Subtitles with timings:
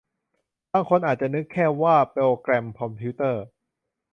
[0.71, 3.45] บางคนอาจจะนึกแค่ว่าโปรแกรมคอมพิวเตอร์